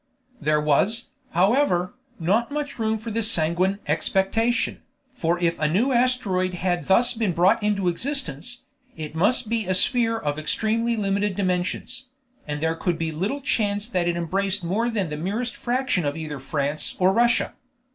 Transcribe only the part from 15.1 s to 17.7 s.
the merest fraction of either France or Russia.